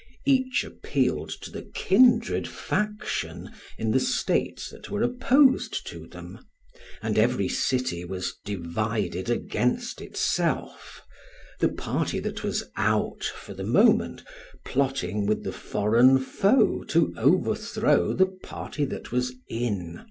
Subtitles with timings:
[0.25, 6.39] Each appealed to the kindred faction in the states that were opposed to them;
[7.03, 11.03] and every city was divided against itself,
[11.59, 14.23] the party that was "out" for the moment
[14.65, 19.99] plotting with the foreign foe to overthrow the party that was "in."